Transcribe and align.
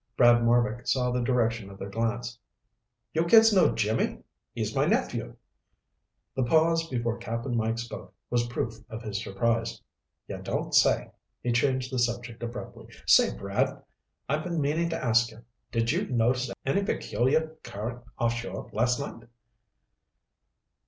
Brad 0.17 0.41
Marbek 0.43 0.87
saw 0.87 1.11
the 1.11 1.21
direction 1.21 1.69
of 1.69 1.77
their 1.77 1.87
glance. 1.91 2.39
"You 3.13 3.23
kids 3.25 3.53
know 3.53 3.71
Jimmy? 3.75 4.23
He's 4.51 4.75
my 4.75 4.87
nephew." 4.87 5.35
The 6.35 6.41
pause 6.43 6.89
before 6.89 7.19
Cap'n 7.19 7.55
Mike 7.55 7.77
spoke 7.77 8.11
was 8.31 8.47
proof 8.47 8.79
of 8.89 9.03
his 9.03 9.23
surprise. 9.23 9.79
"You 10.27 10.39
don't 10.41 10.73
say!" 10.73 11.11
He 11.43 11.51
changed 11.51 11.93
the 11.93 11.99
subject 11.99 12.41
abruptly. 12.41 12.87
"Say, 13.05 13.37
Brad, 13.37 13.79
I've 14.27 14.43
been 14.43 14.59
meaning 14.59 14.89
to 14.89 14.97
ask 14.97 15.29
you. 15.29 15.45
Did 15.71 15.91
you 15.91 16.07
notice 16.07 16.49
any 16.65 16.83
peculiar 16.83 17.57
current 17.61 18.03
offshore 18.17 18.71
last 18.73 18.99
night?" 18.99 19.25